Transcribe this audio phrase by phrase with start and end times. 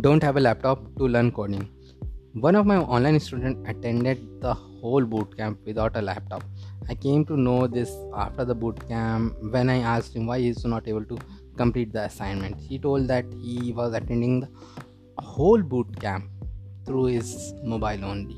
[0.00, 1.68] don't have a laptop to learn coding.
[2.34, 6.44] One of my online students attended the whole bootcamp without a laptop.
[6.88, 10.64] I came to know this after the bootcamp when I asked him why he is
[10.64, 11.18] not able to
[11.56, 12.60] complete the assignment.
[12.60, 16.28] He told that he was attending the whole bootcamp
[16.86, 18.36] through his mobile only.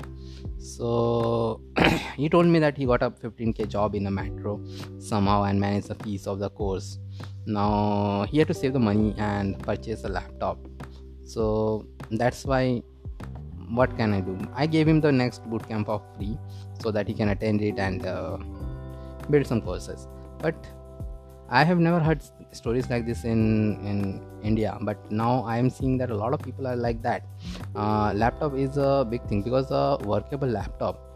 [0.57, 1.61] So
[2.15, 4.63] he told me that he got a 15k job in a metro
[4.99, 6.97] somehow and managed the fees of the course.
[7.45, 10.57] Now he had to save the money and purchase a laptop
[11.25, 12.81] so that's why
[13.69, 14.37] what can i do?
[14.53, 16.37] I gave him the next bootcamp for free
[16.81, 18.37] so that he can attend it and uh,
[19.29, 20.07] build some courses.
[20.39, 20.55] But
[21.49, 22.21] i have never heard
[22.57, 23.41] stories like this in
[23.91, 23.97] in
[24.49, 27.25] india but now i am seeing that a lot of people are like that.
[27.75, 31.10] Uh, laptop is a big thing because a workable laptop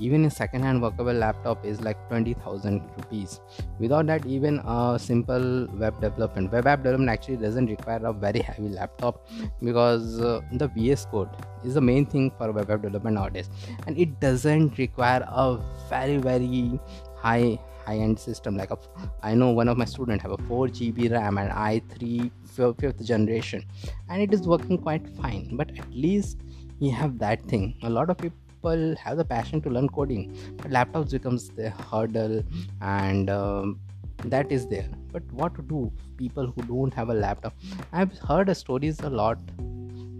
[0.00, 3.40] even a second-hand workable laptop is like 20000 rupees.
[3.78, 8.40] Without that even a simple web development web app development actually doesn't require a very
[8.40, 9.28] heavy laptop
[9.62, 11.28] because uh, the vs code
[11.64, 13.50] is the main thing for web app development nowadays.
[13.86, 16.80] And it doesn't require a very very
[17.16, 18.56] high high-end system.
[18.56, 18.78] Like a,
[19.22, 22.30] I know one of my students have a 4 gb ram and i3
[22.78, 23.64] fifth generation
[24.08, 25.56] and it is working quite fine.
[25.56, 26.38] But at least
[26.78, 27.74] you have that thing.
[27.82, 30.24] A lot of people people have the passion to learn coding
[30.58, 32.42] but laptops becomes the hurdle
[32.82, 33.78] and um,
[34.24, 34.88] that is there.
[35.12, 37.54] But what to do people who don't have a laptop?
[37.92, 39.38] I've heard stories a lot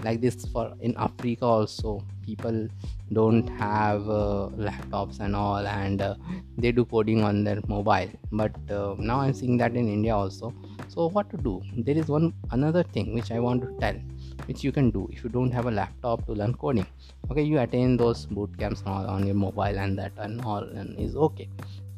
[0.02, 2.02] like this for in africa also.
[2.24, 2.68] People
[3.12, 6.14] don't have uh, laptops and all and uh,
[6.56, 8.08] they do coding on their mobile.
[8.32, 10.54] But uh, now i'm seeing that in india also.
[10.88, 11.60] So what to do?
[11.76, 14.00] There is one another thing which i want to tell
[14.46, 16.86] which you can do if you don't have a laptop to learn coding.
[17.30, 21.16] Okay you attain those boot camps on your mobile and that and all and is
[21.16, 21.48] okay.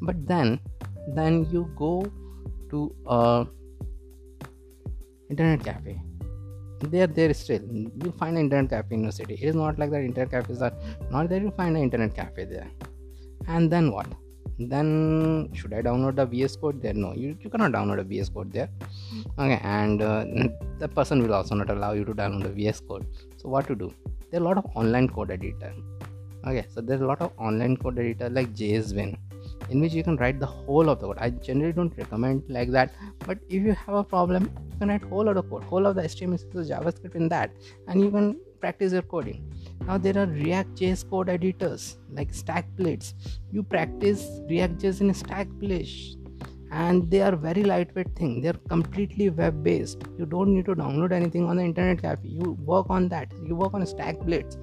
[0.01, 0.61] But then
[1.09, 2.05] then you go
[2.71, 3.47] to a
[5.31, 6.01] internet cafe.
[6.81, 7.63] There there still
[8.05, 9.35] you find an internet cafe in your city.
[9.35, 10.73] It is not like that internet cafes are
[11.11, 12.71] not there you find an internet cafe there.
[13.49, 14.07] And then what
[14.71, 16.95] then should i download the vs code there?
[16.95, 18.69] No you, you cannot download a vs code there.
[19.39, 20.25] Okay and uh,
[20.79, 23.07] the person will also not allow you to download the vs code.
[23.37, 23.93] So what to do?
[24.31, 25.73] There are a lot of online code editor.
[26.47, 29.17] Okay so there's a lot of online code editor like jsbin
[29.71, 31.19] in which you can write the whole of the code.
[31.19, 32.95] I generally don't recommend like that
[33.27, 35.65] but if you have a problem you can write whole lot of the code.
[35.65, 37.51] Whole of the html css javascript in that
[37.89, 39.41] and you can practice your coding.
[39.87, 41.85] Now there are react js code editors
[42.19, 43.15] like stackblitz
[43.51, 45.95] you practice react js in stackblitz
[46.83, 48.41] and they are very lightweight thing.
[48.41, 52.53] They're completely web based you don't need to download anything on the internet cafe you
[52.73, 53.33] work on that.
[53.45, 54.57] You work on stackblitz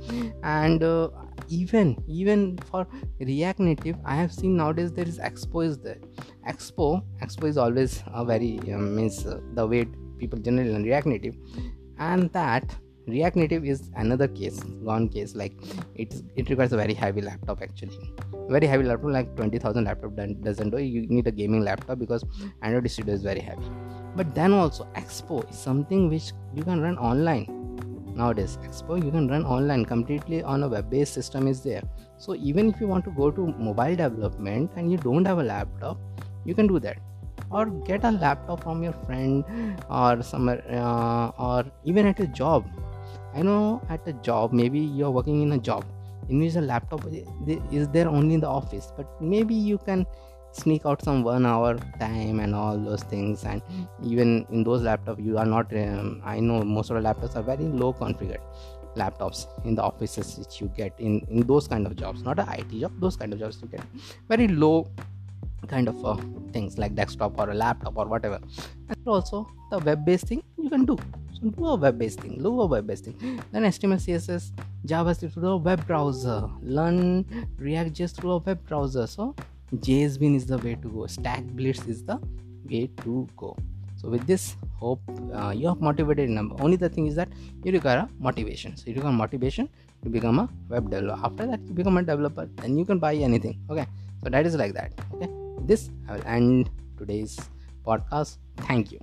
[0.44, 1.10] and uh,
[1.50, 2.88] even even for
[3.20, 6.02] react native i have seen nowadays there is expo is there.
[6.48, 9.86] Expo expo is always a very uh, means uh, the way
[10.20, 11.36] people generally learn react native.
[11.98, 12.76] And that
[13.12, 15.54] react native is another case gone case like
[15.96, 18.14] it it requires a very heavy laptop actually.
[18.50, 20.78] Very heavy laptop like 20000 laptop doesn't do.
[20.78, 22.24] You need a gaming laptop because
[22.62, 23.70] android studio is very heavy.
[24.16, 27.48] But then also expo is something which you can run online.
[28.16, 31.84] Nowadays expo you can run online completely on a web based system is there.
[32.18, 35.44] So even if you want to go to mobile development and you don't have a
[35.44, 35.98] laptop
[36.46, 36.98] you can do that.
[37.52, 39.44] Or get a laptop from your friend
[39.90, 42.66] or somewhere uh, or even at a job
[43.34, 45.86] I know at a job, maybe you're working in a job
[46.30, 47.06] in which a laptop
[47.72, 50.06] is there only in the office, but maybe you can
[50.52, 53.44] sneak out some one hour time and all those things.
[53.44, 53.62] And
[54.04, 55.74] even in those laptops, you are not.
[55.76, 58.42] Um, I know most of the laptops are very low configured
[58.96, 62.48] laptops in the offices which you get in in those kind of jobs, not a
[62.58, 62.92] IT job.
[63.00, 63.84] Those kind of jobs you get
[64.28, 64.88] very low
[65.68, 66.18] kind of uh,
[66.52, 68.40] things like desktop or a laptop or whatever
[68.88, 70.98] and also the web based thing you can do
[71.34, 74.52] so do web-based thing do web-based thing then html css
[74.86, 76.50] javascript through a web browser.
[76.62, 77.26] Learn
[77.58, 79.08] react js through a web browser.
[79.08, 79.36] So
[79.76, 81.02] jsbin is the way to go.
[81.16, 82.20] Stackblitz is the
[82.70, 83.56] way to go.
[83.98, 85.02] So with this hope
[85.34, 87.30] uh, you have motivated enough only the thing is that
[87.64, 88.78] you require a motivation.
[88.78, 89.70] So you require motivation
[90.04, 91.26] to become a web developer.
[91.26, 93.60] After that you become a developer then you can buy anything.
[93.70, 93.86] Okay?
[94.24, 94.94] So that is like that.
[95.14, 95.30] Okay?
[95.66, 97.40] This i will end today's
[97.86, 98.38] podcast.
[98.58, 99.00] Thank you